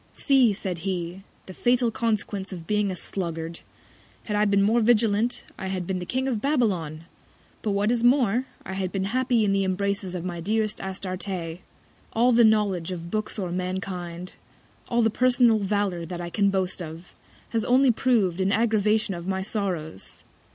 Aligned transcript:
See! 0.15 0.51
said 0.51 0.79
he, 0.79 1.21
the 1.45 1.53
fatal 1.53 1.91
Consequence 1.91 2.51
of 2.51 2.65
being 2.65 2.89
a 2.89 2.95
Sluggard! 2.95 3.59
Had 4.23 4.35
I 4.35 4.45
been 4.45 4.63
more 4.63 4.79
vigilant, 4.79 5.43
I 5.59 5.67
had 5.67 5.85
been 5.85 6.03
King 6.07 6.27
of 6.27 6.41
Babylon; 6.41 7.03
but 7.61 7.69
what 7.73 7.91
is 7.91 8.03
more, 8.03 8.45
I 8.65 8.73
had 8.73 8.91
been 8.91 9.03
happy 9.03 9.45
in 9.45 9.51
the 9.51 9.63
Embraces 9.63 10.15
of 10.15 10.25
my 10.25 10.39
dearest 10.39 10.81
Astarte. 10.81 11.59
All 12.13 12.31
the 12.31 12.43
Knowledge 12.43 12.91
of 12.91 13.11
Books 13.11 13.37
or 13.37 13.51
Mankind; 13.51 14.37
all 14.89 15.03
the 15.03 15.11
personal 15.11 15.59
Valour 15.59 16.03
that 16.05 16.19
I 16.19 16.31
can 16.31 16.49
boast 16.49 16.81
of, 16.81 17.13
has 17.49 17.63
only 17.63 17.91
prov'd 17.91 18.41
an 18.41 18.51
Aggravation 18.51 19.13
of 19.13 19.27
my 19.27 19.43
Sorrows. 19.43 20.23